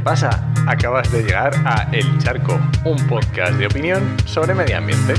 pasa? 0.00 0.52
Acabas 0.66 1.10
de 1.12 1.22
llegar 1.22 1.54
a 1.64 1.88
El 1.92 2.18
Charco, 2.18 2.58
un 2.84 2.96
podcast 3.06 3.54
de 3.54 3.66
opinión 3.66 4.16
sobre 4.26 4.54
medio 4.54 4.78
ambiente. 4.78 5.14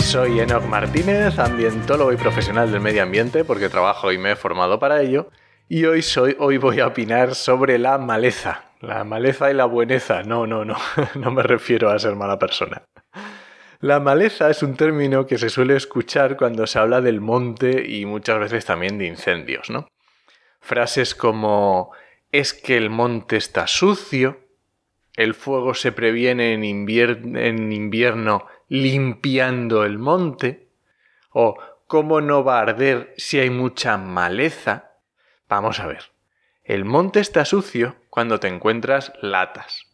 Soy 0.00 0.40
Enoch 0.40 0.64
Martínez, 0.64 1.38
ambientólogo 1.38 2.12
y 2.12 2.16
profesional 2.16 2.72
del 2.72 2.80
medio 2.80 3.02
ambiente, 3.02 3.44
porque 3.44 3.68
trabajo 3.68 4.10
y 4.10 4.16
me 4.16 4.32
he 4.32 4.36
formado 4.36 4.78
para 4.78 5.02
ello. 5.02 5.28
Y 5.68 5.84
hoy, 5.84 6.00
soy, 6.00 6.34
hoy 6.38 6.56
voy 6.56 6.80
a 6.80 6.86
opinar 6.86 7.34
sobre 7.34 7.78
la 7.78 7.98
maleza. 7.98 8.64
La 8.80 9.04
maleza 9.04 9.50
y 9.50 9.54
la 9.54 9.66
bueneza. 9.66 10.22
No, 10.22 10.46
no, 10.46 10.64
no. 10.64 10.76
No 11.14 11.30
me 11.30 11.42
refiero 11.42 11.90
a 11.90 11.98
ser 11.98 12.16
mala 12.16 12.38
persona. 12.38 12.82
La 13.80 14.00
maleza 14.00 14.50
es 14.50 14.64
un 14.64 14.74
término 14.74 15.26
que 15.26 15.38
se 15.38 15.50
suele 15.50 15.76
escuchar 15.76 16.36
cuando 16.36 16.66
se 16.66 16.80
habla 16.80 17.00
del 17.00 17.20
monte 17.20 17.88
y 17.88 18.06
muchas 18.06 18.40
veces 18.40 18.64
también 18.64 18.98
de 18.98 19.06
incendios, 19.06 19.70
¿no? 19.70 19.88
Frases 20.60 21.14
como 21.14 21.92
es 22.32 22.54
que 22.54 22.76
el 22.76 22.90
monte 22.90 23.36
está 23.36 23.68
sucio, 23.68 24.40
el 25.14 25.32
fuego 25.34 25.74
se 25.74 25.92
previene 25.92 26.54
en, 26.54 26.64
en 26.64 27.72
invierno 27.72 28.46
limpiando 28.68 29.84
el 29.84 29.98
monte, 29.98 30.68
o 31.30 31.56
cómo 31.86 32.20
no 32.20 32.42
va 32.42 32.58
a 32.58 32.62
arder 32.62 33.14
si 33.16 33.38
hay 33.38 33.50
mucha 33.50 33.96
maleza. 33.96 34.90
Vamos 35.48 35.78
a 35.78 35.86
ver, 35.86 36.10
el 36.64 36.84
monte 36.84 37.20
está 37.20 37.44
sucio 37.44 37.94
cuando 38.10 38.40
te 38.40 38.48
encuentras 38.48 39.12
latas, 39.22 39.84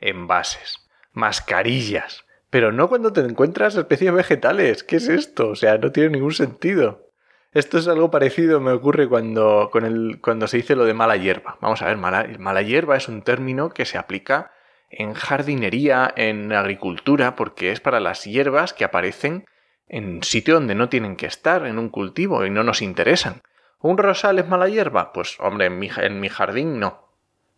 envases, 0.00 0.88
mascarillas, 1.12 2.24
pero 2.54 2.70
no 2.70 2.88
cuando 2.88 3.12
te 3.12 3.20
encuentras 3.20 3.74
especies 3.74 4.12
vegetales. 4.12 4.84
¿Qué 4.84 4.94
es 4.94 5.08
esto? 5.08 5.48
O 5.48 5.56
sea, 5.56 5.76
no 5.76 5.90
tiene 5.90 6.10
ningún 6.10 6.34
sentido. 6.34 7.10
Esto 7.50 7.78
es 7.78 7.88
algo 7.88 8.12
parecido, 8.12 8.60
me 8.60 8.70
ocurre 8.70 9.08
cuando, 9.08 9.70
con 9.72 9.84
el, 9.84 10.20
cuando 10.20 10.46
se 10.46 10.58
dice 10.58 10.76
lo 10.76 10.84
de 10.84 10.94
mala 10.94 11.16
hierba. 11.16 11.58
Vamos 11.60 11.82
a 11.82 11.86
ver, 11.86 11.96
mala, 11.96 12.28
mala 12.38 12.62
hierba 12.62 12.96
es 12.96 13.08
un 13.08 13.22
término 13.22 13.70
que 13.70 13.84
se 13.84 13.98
aplica 13.98 14.52
en 14.88 15.14
jardinería, 15.14 16.14
en 16.16 16.52
agricultura, 16.52 17.34
porque 17.34 17.72
es 17.72 17.80
para 17.80 17.98
las 17.98 18.22
hierbas 18.22 18.72
que 18.72 18.84
aparecen 18.84 19.46
en 19.88 20.22
sitio 20.22 20.54
donde 20.54 20.76
no 20.76 20.88
tienen 20.88 21.16
que 21.16 21.26
estar, 21.26 21.66
en 21.66 21.76
un 21.76 21.88
cultivo, 21.88 22.46
y 22.46 22.50
no 22.50 22.62
nos 22.62 22.82
interesan. 22.82 23.42
¿Un 23.80 23.98
rosal 23.98 24.38
es 24.38 24.46
mala 24.46 24.68
hierba? 24.68 25.12
Pues 25.12 25.40
hombre, 25.40 25.66
en 25.66 25.80
mi, 25.80 25.90
en 25.96 26.20
mi 26.20 26.28
jardín 26.28 26.78
no. 26.78 27.08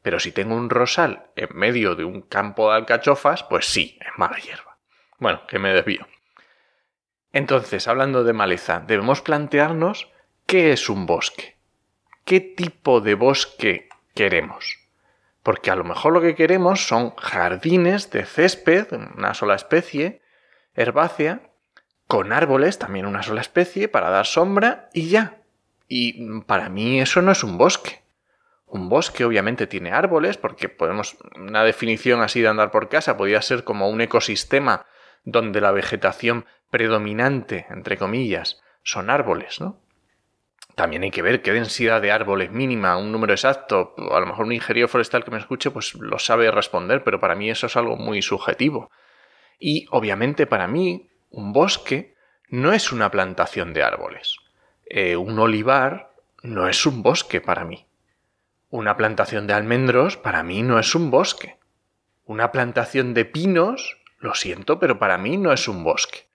Pero 0.01 0.21
si 0.21 0.33
tengo 0.33 0.57
un 0.57 0.71
rosal 0.71 1.33
en 1.37 1.51
medio 1.53 1.97
de 1.97 2.05
un 2.05 2.23
campo 2.23 2.71
de 2.71 2.77
alcachofas, 2.77 3.43
pues 3.43 3.67
sí, 3.67 3.99
es 4.01 4.17
mala 4.17 4.39
hierba. 4.39 4.66
Bueno, 5.19 5.41
que 5.49 5.59
me 5.59 5.73
desvío. 5.73 6.07
Entonces, 7.33 7.89
hablando 7.89 8.25
de 8.25 8.33
maleza, 8.33 8.83
debemos 8.87 9.21
plantearnos 9.21 10.11
qué 10.47 10.73
es 10.73 10.89
un 10.89 11.07
bosque. 11.07 11.57
¿Qué 12.25 12.41
tipo 12.41 13.01
de 13.01 13.15
bosque 13.15 13.89
queremos? 14.15 14.79
Porque 15.43 15.71
a 15.71 15.77
lo 15.77 15.85
mejor 15.85 16.13
lo 16.13 16.21
que 16.21 16.35
queremos 16.35 16.87
son 16.87 17.15
jardines 17.17 18.11
de 18.11 18.25
césped, 18.25 18.89
una 19.17 19.35
sola 19.35 19.55
especie, 19.55 20.23
herbácea, 20.75 21.43
con 22.07 22.33
árboles, 22.33 22.79
también 22.79 23.07
una 23.07 23.23
sola 23.23 23.41
especie, 23.41 23.89
para 23.89 24.11
dar 24.11 24.27
sombra 24.27 24.89
y 24.93 25.09
ya. 25.09 25.43
Y 25.89 26.41
para 26.43 26.69
mí 26.69 27.01
eso 27.01 27.23
no 27.23 27.33
es 27.33 27.45
un 27.45 27.59
bosque. 27.59 28.03
Un 28.67 28.89
bosque 28.89 29.25
obviamente 29.25 29.67
tiene 29.67 29.93
árboles, 29.93 30.37
porque 30.37 30.69
podemos, 30.69 31.17
una 31.37 31.63
definición 31.65 32.23
así 32.23 32.41
de 32.41 32.49
andar 32.49 32.71
por 32.71 32.89
casa 32.89 33.17
podría 33.17 33.41
ser 33.43 33.63
como 33.63 33.89
un 33.89 34.01
ecosistema 34.01 34.87
donde 35.27 35.61
la 35.61 35.73
vegetación 35.73 36.47
predominante, 36.71 37.67
entre 37.69 37.99
comillas, 37.99 38.63
son 38.83 39.11
árboles, 39.11 39.61
¿no? 39.61 39.81
También 40.77 41.03
hay 41.03 41.11
que 41.11 41.23
ver 41.23 41.43
qué 41.43 41.53
densidad 41.53 42.01
de 42.01 42.13
árboles 42.13 42.51
mínima, 42.51 42.97
un 42.97 43.11
número 43.11 43.33
exacto. 43.33 43.95
A 44.13 44.21
lo 44.21 44.27
mejor 44.27 44.47
un 44.47 44.53
ingeniero 44.53 44.89
forestal 44.89 45.25
que 45.25 45.31
me 45.31 45.39
escuche 45.39 45.71
pues 45.71 45.95
lo 45.95 46.19
sabe 46.19 46.51
responder, 46.51 47.03
pero 47.03 47.19
para 47.19 47.35
mí 47.35 47.51
eso 47.51 47.67
es 47.67 47.77
algo 47.77 47.97
muy 47.97 48.23
subjetivo. 48.23 48.91
Y 49.59 49.87
obviamente 49.91 50.47
para 50.47 50.67
mí 50.67 51.09
un 51.31 51.53
bosque 51.53 52.15
no 52.49 52.73
es 52.73 52.93
una 52.93 53.11
plantación 53.11 53.73
de 53.73 53.83
árboles. 53.83 54.37
Eh, 54.85 55.17
un 55.17 55.39
olivar 55.39 56.13
no 56.43 56.69
es 56.69 56.85
un 56.87 57.03
bosque 57.03 57.41
para 57.41 57.65
mí. 57.65 57.87
Una 58.69 58.97
plantación 58.97 59.47
de 59.47 59.55
almendros 59.55 60.17
para 60.19 60.43
mí 60.43 60.63
no 60.63 60.79
es 60.79 60.95
un 60.95 61.11
bosque. 61.11 61.57
Una 62.27 62.53
plantación 62.53 63.15
de 63.15 63.25
pinos 63.25 63.97
lo 64.19 64.35
siento, 64.35 64.79
pero 64.79 64.99
para 64.99 65.19
mí 65.19 65.37
no 65.37 65.53
es 65.53 65.69
un 65.69 65.85
bosque. 65.85 66.27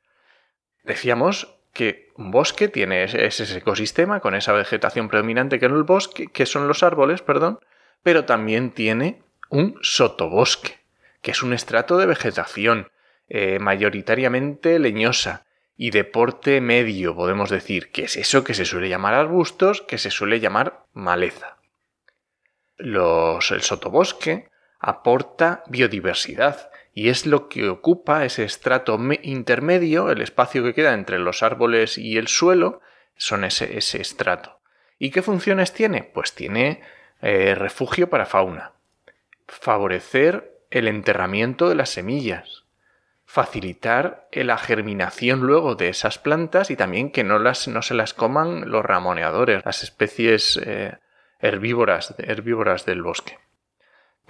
Decíamos 0.83 1.55
que 1.73 2.09
un 2.15 2.31
bosque 2.31 2.67
tiene 2.67 3.03
ese 3.03 3.57
ecosistema 3.57 4.19
con 4.19 4.35
esa 4.35 4.53
vegetación 4.53 5.07
predominante 5.07 5.59
que 5.59 5.65
en 5.65 5.75
el 5.75 5.83
bosque, 5.83 6.27
que 6.27 6.45
son 6.45 6.67
los 6.67 6.83
árboles, 6.83 7.21
perdón, 7.21 7.59
pero 8.03 8.25
también 8.25 8.71
tiene 8.71 9.23
un 9.49 9.77
sotobosque, 9.81 10.79
que 11.21 11.31
es 11.31 11.43
un 11.43 11.53
estrato 11.53 11.97
de 11.97 12.05
vegetación 12.05 12.89
eh, 13.29 13.59
mayoritariamente 13.59 14.79
leñosa 14.79 15.45
y 15.77 15.91
de 15.91 16.03
porte 16.03 16.61
medio, 16.61 17.15
podemos 17.15 17.49
decir, 17.49 17.91
que 17.91 18.03
es 18.03 18.17
eso 18.17 18.43
que 18.43 18.53
se 18.53 18.65
suele 18.65 18.89
llamar 18.89 19.13
arbustos, 19.13 19.81
que 19.81 19.97
se 19.97 20.11
suele 20.11 20.39
llamar 20.39 20.85
maleza. 20.93 21.57
Los, 22.77 23.51
el 23.51 23.61
sotobosque 23.61 24.50
aporta 24.81 25.63
biodiversidad, 25.67 26.71
y 26.93 27.09
es 27.09 27.25
lo 27.25 27.47
que 27.47 27.69
ocupa 27.69 28.25
ese 28.25 28.43
estrato 28.43 28.99
intermedio, 29.21 30.09
el 30.11 30.21
espacio 30.21 30.63
que 30.63 30.73
queda 30.73 30.93
entre 30.93 31.19
los 31.19 31.43
árboles 31.43 31.97
y 31.97 32.17
el 32.17 32.27
suelo, 32.27 32.81
son 33.15 33.43
ese, 33.43 33.77
ese 33.77 34.01
estrato. 34.01 34.59
¿Y 34.97 35.11
qué 35.11 35.21
funciones 35.21 35.73
tiene? 35.73 36.03
Pues 36.03 36.33
tiene 36.33 36.81
eh, 37.21 37.55
refugio 37.55 38.09
para 38.09 38.25
fauna, 38.25 38.73
favorecer 39.47 40.59
el 40.71 40.87
enterramiento 40.87 41.69
de 41.69 41.75
las 41.75 41.89
semillas, 41.89 42.65
facilitar 43.25 44.27
la 44.31 44.57
germinación 44.57 45.41
luego 45.41 45.75
de 45.75 45.89
esas 45.89 46.17
plantas 46.17 46.71
y 46.71 46.75
también 46.75 47.11
que 47.11 47.23
no, 47.23 47.39
las, 47.39 47.67
no 47.67 47.81
se 47.81 47.93
las 47.93 48.13
coman 48.13 48.69
los 48.69 48.83
ramoneadores, 48.83 49.63
las 49.63 49.83
especies 49.83 50.59
eh, 50.63 50.97
herbívoras, 51.39 52.15
herbívoras 52.17 52.85
del 52.85 53.03
bosque. 53.03 53.37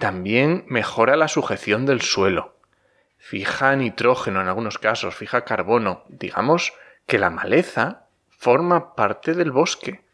También 0.02 0.64
mejora 0.66 1.14
la 1.14 1.28
sujeción 1.28 1.86
del 1.86 2.00
suelo. 2.00 2.56
Fija 3.18 3.76
nitrógeno 3.76 4.40
en 4.40 4.48
algunos 4.48 4.78
casos, 4.78 5.14
fija 5.14 5.44
carbono. 5.44 6.02
Digamos 6.08 6.72
que 7.06 7.20
la 7.20 7.30
maleza 7.30 8.08
forma 8.28 8.96
parte 8.96 9.32
del 9.32 9.52
bosque. 9.52 10.04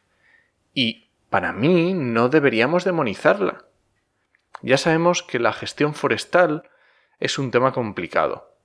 Y 0.75 1.09
para 1.31 1.54
mí 1.54 1.94
no 1.94 2.28
deberíamos 2.28 2.84
demonizarla. 2.84 3.65
Ya 4.60 4.77
sabemos 4.77 5.22
que 5.22 5.38
la 5.38 5.54
gestión 5.54 5.94
forestal 5.94 6.69
es 7.19 7.38
un 7.38 7.50
tema 7.50 7.72
complicado. 7.72 8.59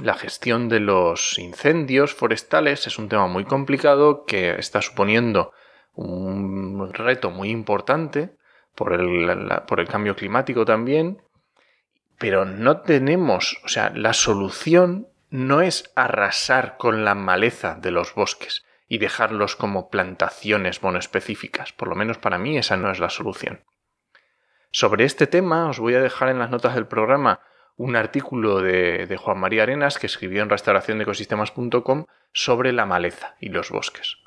La 0.00 0.14
gestión 0.14 0.68
de 0.68 0.80
los 0.80 1.38
incendios 1.38 2.12
forestales 2.12 2.88
es 2.88 2.98
un 2.98 3.08
tema 3.08 3.28
muy 3.28 3.44
complicado 3.44 4.24
que 4.24 4.58
está 4.58 4.82
suponiendo 4.82 5.52
un 5.94 6.92
reto 6.92 7.30
muy 7.30 7.50
importante 7.50 8.39
por 8.74 8.92
el, 8.92 9.28
por 9.66 9.80
el 9.80 9.88
cambio 9.88 10.16
climático 10.16 10.64
también, 10.64 11.22
pero 12.18 12.44
no 12.44 12.82
tenemos, 12.82 13.58
o 13.64 13.68
sea, 13.68 13.90
la 13.94 14.12
solución 14.12 15.08
no 15.30 15.62
es 15.62 15.90
arrasar 15.94 16.76
con 16.76 17.04
la 17.04 17.14
maleza 17.14 17.76
de 17.80 17.90
los 17.90 18.14
bosques 18.14 18.64
y 18.88 18.98
dejarlos 18.98 19.56
como 19.56 19.88
plantaciones 19.88 20.82
monoespecíficas. 20.82 21.72
Por 21.72 21.88
lo 21.88 21.94
menos 21.94 22.18
para 22.18 22.38
mí 22.38 22.58
esa 22.58 22.76
no 22.76 22.90
es 22.90 22.98
la 22.98 23.08
solución. 23.08 23.64
Sobre 24.72 25.04
este 25.04 25.26
tema 25.26 25.68
os 25.68 25.78
voy 25.78 25.94
a 25.94 26.02
dejar 26.02 26.28
en 26.28 26.38
las 26.38 26.50
notas 26.50 26.74
del 26.74 26.86
programa 26.86 27.40
un 27.76 27.96
artículo 27.96 28.60
de, 28.60 29.06
de 29.06 29.16
Juan 29.16 29.38
María 29.38 29.62
Arenas 29.62 29.98
que 29.98 30.06
escribió 30.06 30.42
en 30.42 30.50
restauraciondeecosistemas.com 30.50 32.04
sobre 32.32 32.72
la 32.72 32.84
maleza 32.84 33.36
y 33.40 33.48
los 33.48 33.70
bosques. 33.70 34.18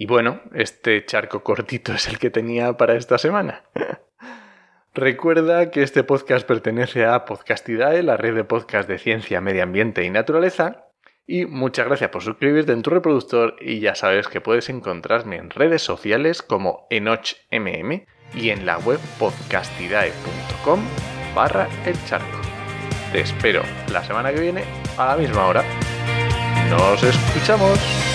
Y 0.00 0.06
bueno, 0.06 0.40
este 0.54 1.04
charco 1.04 1.44
cortito 1.44 1.92
es 1.92 2.08
el 2.08 2.18
que 2.18 2.30
tenía 2.30 2.72
para 2.78 2.94
esta 2.94 3.18
semana. 3.18 3.64
Recuerda 4.94 5.70
que 5.70 5.82
este 5.82 6.04
podcast 6.04 6.48
pertenece 6.48 7.04
a 7.04 7.26
Podcastidae, 7.26 8.02
la 8.02 8.16
red 8.16 8.34
de 8.34 8.44
podcast 8.44 8.88
de 8.88 8.96
ciencia, 8.96 9.42
medio 9.42 9.62
ambiente 9.62 10.02
y 10.02 10.08
naturaleza. 10.08 10.86
Y 11.26 11.44
muchas 11.44 11.86
gracias 11.86 12.08
por 12.08 12.22
suscribirte 12.22 12.72
en 12.72 12.80
tu 12.80 12.88
reproductor 12.88 13.56
y 13.60 13.80
ya 13.80 13.94
sabes 13.94 14.28
que 14.28 14.40
puedes 14.40 14.70
encontrarme 14.70 15.36
en 15.36 15.50
redes 15.50 15.82
sociales 15.82 16.40
como 16.40 16.86
enochmm 16.88 18.06
y 18.34 18.48
en 18.48 18.64
la 18.64 18.78
web 18.78 19.00
podcastidae.com 19.18 20.80
barra 21.34 21.68
el 21.84 22.02
charco. 22.06 22.40
Te 23.12 23.20
espero 23.20 23.60
la 23.92 24.02
semana 24.02 24.32
que 24.32 24.40
viene 24.40 24.64
a 24.96 25.08
la 25.08 25.16
misma 25.18 25.46
hora. 25.46 25.62
¡Nos 26.70 27.02
escuchamos! 27.02 28.09